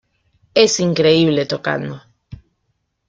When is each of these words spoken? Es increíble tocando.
Es 0.55 0.79
increíble 0.79 1.45
tocando. 1.45 2.01